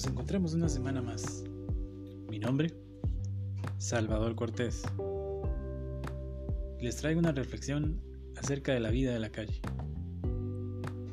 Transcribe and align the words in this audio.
Nos 0.00 0.06
encontramos 0.06 0.54
una 0.54 0.70
semana 0.70 1.02
más. 1.02 1.44
Mi 2.30 2.38
nombre, 2.38 2.72
Salvador 3.76 4.34
Cortés. 4.34 4.82
Les 6.80 6.96
traigo 6.96 7.20
una 7.20 7.32
reflexión 7.32 8.00
acerca 8.34 8.72
de 8.72 8.80
la 8.80 8.88
vida 8.88 9.12
de 9.12 9.18
la 9.18 9.28
calle, 9.28 9.60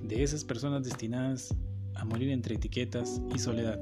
de 0.04 0.24
esas 0.24 0.46
personas 0.46 0.86
destinadas 0.86 1.54
a 1.96 2.06
morir 2.06 2.30
entre 2.30 2.56
etiquetas 2.56 3.22
y 3.36 3.40
soledad. 3.40 3.78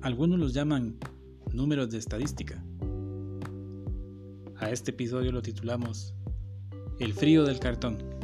Algunos 0.00 0.40
los 0.40 0.52
llaman 0.52 0.98
números 1.52 1.90
de 1.90 1.98
estadística. 1.98 2.64
A 4.56 4.70
este 4.70 4.90
episodio 4.90 5.30
lo 5.30 5.40
titulamos 5.40 6.16
El 6.98 7.14
frío 7.14 7.44
del 7.44 7.60
cartón. 7.60 8.17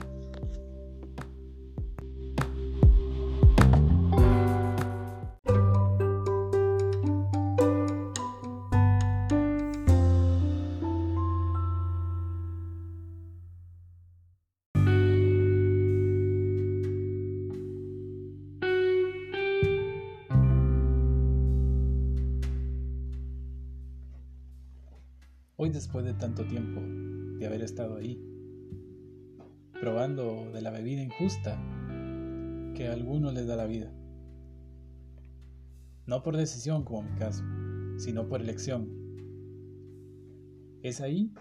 Hoy 25.65 25.71
después 25.71 26.05
de 26.05 26.13
tanto 26.13 26.45
tiempo 26.45 26.83
de 27.39 27.47
haber 27.47 27.63
estado 27.63 27.97
ahí, 27.97 28.23
probando 29.81 30.51
de 30.53 30.61
la 30.61 30.71
bebida 30.71 31.01
injusta 31.01 31.59
que 32.75 32.89
a 32.89 32.93
algunos 32.93 33.33
les 33.33 33.47
da 33.47 33.57
la 33.57 33.65
vida. 33.65 33.91
No 36.05 36.23
por 36.23 36.37
decisión 36.37 36.85
como 36.85 37.05
mi 37.09 37.19
caso, 37.19 37.43
sino 37.97 38.29
por 38.29 38.43
elección. 38.43 38.91
Es 40.83 41.01
ahí 41.01 41.33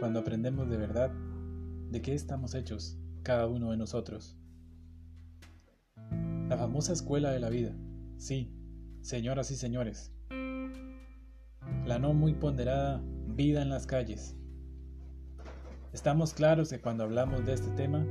cuando 0.00 0.20
aprendemos 0.20 0.70
de 0.70 0.78
verdad 0.78 1.10
de 1.90 2.00
qué 2.00 2.14
estamos 2.14 2.54
hechos 2.54 2.96
cada 3.22 3.48
uno 3.48 3.72
de 3.72 3.76
nosotros. 3.76 4.34
La 6.48 6.56
famosa 6.56 6.94
escuela 6.94 7.30
de 7.32 7.40
la 7.40 7.50
vida, 7.50 7.76
sí, 8.16 8.50
señoras 9.02 9.50
y 9.50 9.56
señores. 9.56 10.10
La 11.84 11.98
no 11.98 12.14
muy 12.14 12.32
ponderada 12.32 13.02
vida 13.34 13.62
en 13.62 13.70
las 13.70 13.86
calles. 13.86 14.36
Estamos 15.92 16.34
claros 16.34 16.70
que 16.70 16.80
cuando 16.80 17.04
hablamos 17.04 17.44
de 17.44 17.54
este 17.54 17.70
tema, 17.72 18.06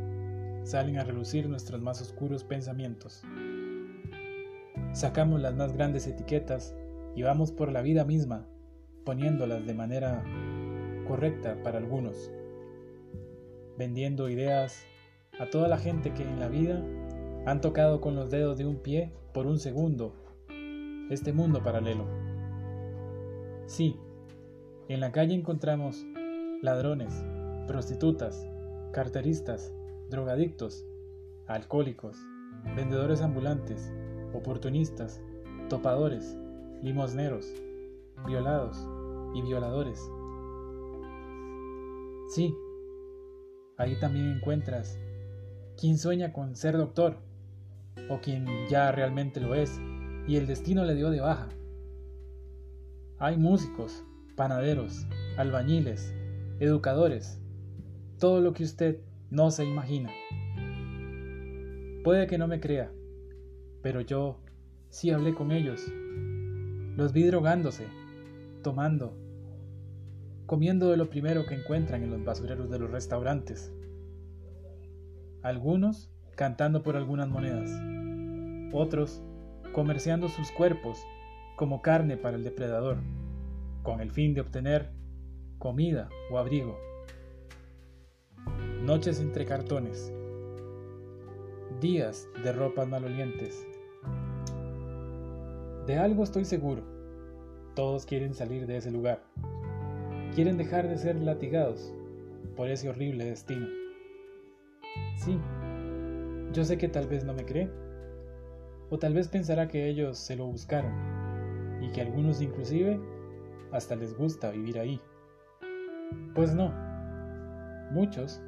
salen 0.64 0.98
a 0.98 1.04
relucir 1.04 1.48
nuestros 1.50 1.82
más 1.82 2.02
oscuros 2.02 2.44
pensamientos. 2.44 3.24
Sacamos 4.94 5.42
las 5.42 5.56
más 5.56 5.74
grandes 5.74 6.08
etiquetas 6.08 6.76
y 7.16 7.24
vamos 7.24 7.52
por 7.52 7.72
la 7.72 7.82
vida 7.82 8.06
misma, 8.06 8.48
poniéndolas 9.06 9.66
de 9.66 9.74
manera 9.74 10.24
correcta 11.08 11.62
para 11.64 11.78
algunos, 11.78 12.32
vendiendo 13.78 14.30
ideas 14.30 14.86
a 15.40 15.50
toda 15.50 15.68
la 15.68 15.78
gente 15.78 16.14
que 16.14 16.24
en 16.24 16.40
la 16.40 16.48
vida 16.48 16.84
han 17.46 17.62
tocado 17.62 18.02
con 18.02 18.16
los 18.16 18.30
dedos 18.30 18.58
de 18.58 18.66
un 18.66 18.78
pie 18.78 19.12
por 19.34 19.48
un 19.48 19.60
segundo 19.60 20.16
este 21.10 21.34
mundo 21.34 21.62
paralelo. 21.62 22.06
Sí, 23.66 23.98
en 24.94 25.00
la 25.00 25.12
calle 25.12 25.36
encontramos 25.36 26.06
ladrones, 26.62 27.24
prostitutas, 27.68 28.46
carteristas, 28.92 29.74
drogadictos, 30.10 30.86
alcohólicos, 31.48 32.18
vendedores 32.76 33.22
ambulantes, 33.22 33.94
oportunistas, 34.34 35.22
topadores, 35.70 36.38
limosneros, 36.82 37.54
violados 38.26 38.86
y 39.34 39.42
violadores. 39.42 40.00
Sí, 42.30 42.54
ahí 43.78 43.98
también 44.00 44.38
encuentras 44.38 45.00
quien 45.80 45.98
sueña 45.98 46.34
con 46.34 46.56
ser 46.56 46.78
doctor 46.78 47.18
o 48.10 48.20
quien 48.20 48.46
ya 48.70 48.92
realmente 48.92 49.40
lo 49.40 49.56
es 49.56 49.80
y 50.28 50.36
el 50.36 50.48
destino 50.48 50.84
le 50.84 50.96
dio 50.96 51.10
de 51.10 51.22
baja. 51.22 51.50
Hay 53.20 53.38
músicos, 53.38 54.04
panaderos, 54.36 55.08
albañiles, 55.38 56.14
educadores, 56.60 57.40
todo 58.20 58.42
lo 58.42 58.54
que 58.54 58.64
usted 58.64 59.00
no 59.30 59.52
se 59.52 59.66
imagina. 59.66 60.12
Puede 62.04 62.28
que 62.28 62.38
no 62.38 62.48
me 62.48 62.60
crea, 62.60 62.92
pero 63.82 64.02
yo 64.02 64.40
sí 64.90 65.12
hablé 65.12 65.34
con 65.34 65.52
ellos. 65.52 65.82
Los 66.98 67.14
vi 67.14 67.24
drogándose, 67.24 67.88
tomando, 68.64 69.14
comiendo 70.46 70.90
de 70.90 70.98
lo 70.98 71.10
primero 71.10 71.46
que 71.46 71.56
encuentran 71.56 72.04
en 72.04 72.12
los 72.12 72.24
basureros 72.24 72.70
de 72.70 72.80
los 72.80 72.92
restaurantes. 72.92 73.74
Algunos 75.42 76.12
cantando 76.36 76.84
por 76.84 76.96
algunas 76.96 77.30
monedas, 77.30 77.72
otros 78.74 79.22
comerciando 79.74 80.28
sus 80.28 80.52
cuerpos 80.52 81.00
como 81.56 81.82
carne 81.82 82.18
para 82.18 82.38
el 82.38 82.44
depredador 82.44 82.98
con 83.84 84.00
el 84.02 84.12
fin 84.12 84.34
de 84.34 84.42
obtener 84.42 84.92
comida 85.58 86.10
o 86.32 86.38
abrigo. 86.38 86.78
Noches 88.84 89.20
entre 89.20 89.46
cartones. 89.46 90.12
Días 91.80 92.28
de 92.44 92.52
ropas 92.52 92.88
malolientes. 92.88 93.66
De 95.88 95.98
algo 95.98 96.24
estoy 96.24 96.46
seguro. 96.46 96.84
Todos 97.76 98.06
quieren 98.06 98.34
salir 98.34 98.68
de 98.68 98.78
ese 98.78 98.92
lugar. 98.92 99.24
Quieren 100.36 100.58
dejar 100.58 100.88
de 100.88 100.98
ser 100.98 101.16
latigados 101.16 101.94
por 102.56 102.70
ese 102.70 102.90
horrible 102.90 103.26
destino. 103.26 103.68
Sí, 105.16 105.40
yo 106.54 106.64
sé 106.66 106.78
que 106.78 106.88
tal 106.88 107.08
vez 107.08 107.24
no 107.24 107.34
me 107.34 107.46
cree. 107.46 107.70
O 108.90 109.00
tal 109.00 109.14
vez 109.14 109.28
pensará 109.28 109.68
que 109.68 109.88
ellos 109.88 110.18
se 110.18 110.36
lo 110.36 110.46
buscaron 110.46 110.92
y 111.82 111.92
que 111.92 112.02
algunos 112.02 112.42
inclusive 112.42 113.00
hasta 113.72 113.96
les 113.96 114.18
gusta 114.18 114.52
vivir 114.52 114.80
ahí. 114.80 115.02
Pues 116.36 116.54
no. 116.54 116.74
Muchos 117.92 118.42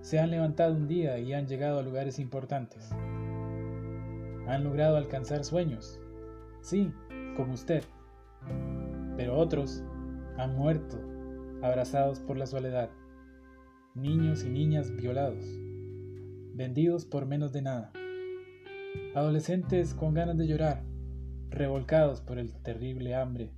se 0.00 0.18
han 0.18 0.30
levantado 0.30 0.74
un 0.74 0.86
día 0.86 1.18
y 1.18 1.32
han 1.32 1.46
llegado 1.46 1.78
a 1.78 1.82
lugares 1.82 2.18
importantes. 2.18 2.90
Han 4.46 4.64
logrado 4.64 4.96
alcanzar 4.96 5.44
sueños. 5.44 6.00
Sí, 6.60 6.92
como 7.36 7.54
usted. 7.54 7.82
Pero 9.16 9.36
otros 9.36 9.82
han 10.36 10.56
muerto, 10.56 10.98
abrazados 11.62 12.20
por 12.20 12.36
la 12.36 12.46
soledad. 12.46 12.90
Niños 13.94 14.44
y 14.44 14.50
niñas 14.50 14.94
violados, 14.94 15.44
vendidos 16.54 17.06
por 17.06 17.26
menos 17.26 17.52
de 17.52 17.62
nada. 17.62 17.92
Adolescentes 19.14 19.94
con 19.94 20.14
ganas 20.14 20.36
de 20.36 20.46
llorar, 20.46 20.84
revolcados 21.50 22.20
por 22.20 22.38
el 22.38 22.52
terrible 22.62 23.14
hambre 23.14 23.52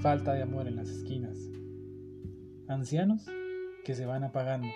falta 0.00 0.34
de 0.34 0.42
amor 0.42 0.68
en 0.68 0.76
las 0.76 0.88
esquinas. 0.88 1.38
Ancianos 2.68 3.26
que 3.84 3.94
se 3.94 4.06
van 4.06 4.24
apagando, 4.24 4.68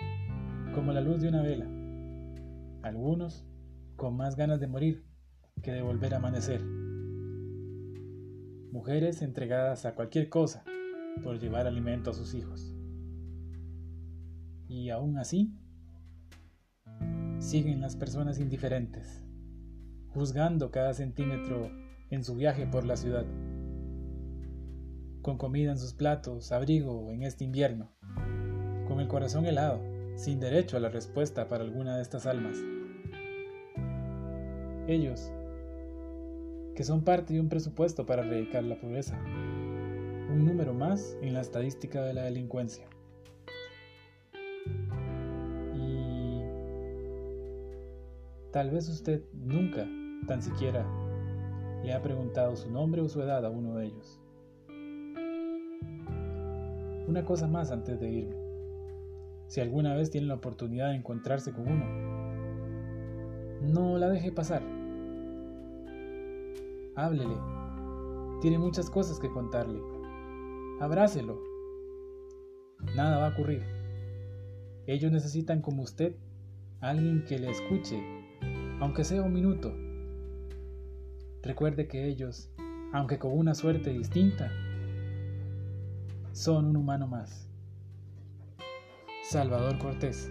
como 0.73 0.93
la 0.93 1.01
luz 1.01 1.21
de 1.21 1.29
una 1.29 1.41
vela. 1.41 1.67
Algunos 2.81 3.45
con 3.95 4.15
más 4.15 4.35
ganas 4.35 4.59
de 4.59 4.67
morir 4.67 5.05
que 5.61 5.71
de 5.71 5.81
volver 5.81 6.13
a 6.13 6.17
amanecer. 6.17 6.63
Mujeres 8.71 9.21
entregadas 9.21 9.85
a 9.85 9.93
cualquier 9.93 10.29
cosa 10.29 10.63
por 11.23 11.39
llevar 11.39 11.67
alimento 11.67 12.09
a 12.09 12.13
sus 12.13 12.33
hijos. 12.33 12.73
Y 14.67 14.89
aún 14.89 15.17
así, 15.17 15.53
siguen 17.39 17.81
las 17.81 17.95
personas 17.95 18.39
indiferentes, 18.39 19.21
juzgando 20.13 20.71
cada 20.71 20.93
centímetro 20.93 21.69
en 22.09 22.23
su 22.23 22.35
viaje 22.35 22.65
por 22.65 22.85
la 22.85 22.95
ciudad 22.95 23.25
con 25.21 25.37
comida 25.37 25.71
en 25.71 25.77
sus 25.77 25.93
platos, 25.93 26.51
abrigo 26.51 27.11
en 27.11 27.23
este 27.23 27.43
invierno, 27.43 27.91
con 28.87 28.99
el 28.99 29.07
corazón 29.07 29.45
helado, 29.45 29.79
sin 30.15 30.39
derecho 30.39 30.77
a 30.77 30.79
la 30.79 30.89
respuesta 30.89 31.47
para 31.47 31.63
alguna 31.63 31.95
de 31.95 32.01
estas 32.01 32.25
almas. 32.25 32.57
Ellos, 34.87 35.31
que 36.75 36.83
son 36.83 37.03
parte 37.03 37.33
de 37.33 37.39
un 37.39 37.49
presupuesto 37.49 38.05
para 38.05 38.23
erradicar 38.23 38.63
la 38.63 38.79
pobreza, 38.79 39.19
un 39.23 40.45
número 40.45 40.73
más 40.73 41.17
en 41.21 41.33
la 41.33 41.41
estadística 41.41 42.01
de 42.01 42.13
la 42.13 42.23
delincuencia. 42.23 42.87
Y 45.75 46.41
tal 48.51 48.71
vez 48.71 48.89
usted 48.89 49.23
nunca, 49.33 49.87
tan 50.27 50.41
siquiera, 50.41 50.85
le 51.83 51.93
ha 51.93 52.01
preguntado 52.01 52.55
su 52.55 52.71
nombre 52.71 53.01
o 53.01 53.09
su 53.09 53.21
edad 53.21 53.45
a 53.45 53.49
uno 53.49 53.75
de 53.75 53.87
ellos. 53.87 54.20
Una 57.11 57.25
cosa 57.25 57.45
más 57.45 57.71
antes 57.71 57.99
de 57.99 58.09
irme. 58.09 58.37
Si 59.47 59.59
alguna 59.59 59.93
vez 59.95 60.11
tienen 60.11 60.29
la 60.29 60.35
oportunidad 60.35 60.91
de 60.91 60.95
encontrarse 60.95 61.51
con 61.51 61.67
uno, 61.67 61.85
No 63.63 63.97
la 63.97 64.07
deje 64.07 64.31
pasar. 64.31 64.63
Háblele. 66.95 67.35
Tiene 68.39 68.59
muchas 68.59 68.89
cosas 68.89 69.19
que 69.19 69.29
contarle. 69.29 69.81
Abrácelo. 70.79 71.37
Nada 72.95 73.17
va 73.17 73.27
a 73.27 73.31
ocurrir. 73.31 73.61
Ellos 74.87 75.11
necesitan 75.11 75.61
como 75.61 75.83
usted 75.83 76.15
alguien 76.79 77.25
que 77.25 77.39
le 77.39 77.49
escuche, 77.49 78.01
aunque 78.79 79.03
sea 79.03 79.21
un 79.21 79.33
minuto. 79.33 79.75
Recuerde 81.43 81.89
que 81.89 82.07
ellos, 82.07 82.49
aunque 82.93 83.19
con 83.19 83.37
una 83.37 83.53
suerte 83.53 83.89
distinta, 83.89 84.49
son 86.33 86.65
un 86.65 86.77
humano 86.77 87.07
más. 87.07 87.47
Salvador 89.29 89.77
Cortés 89.77 90.29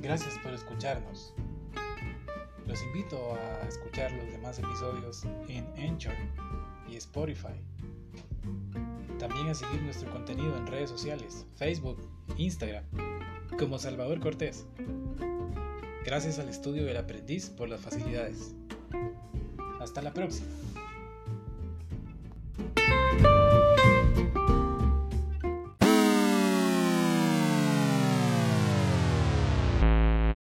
Gracias 0.00 0.38
por 0.42 0.52
escucharnos. 0.52 1.32
Los 2.72 2.82
invito 2.84 3.34
a 3.34 3.68
escuchar 3.68 4.10
los 4.12 4.32
demás 4.32 4.58
episodios 4.58 5.24
en 5.46 5.66
Anchor 5.76 6.14
y 6.88 6.96
Spotify. 6.96 7.60
También 9.18 9.48
a 9.48 9.54
seguir 9.54 9.82
nuestro 9.82 10.10
contenido 10.10 10.56
en 10.56 10.66
redes 10.66 10.88
sociales, 10.88 11.44
Facebook, 11.56 11.98
Instagram, 12.38 12.82
como 13.58 13.78
Salvador 13.78 14.20
Cortés. 14.20 14.64
Gracias 16.06 16.38
al 16.38 16.48
estudio 16.48 16.86
del 16.86 16.96
aprendiz 16.96 17.50
por 17.50 17.68
las 17.68 17.82
facilidades. 17.82 18.54
Hasta 19.78 20.00
la 20.00 20.14
próxima. 20.14 20.48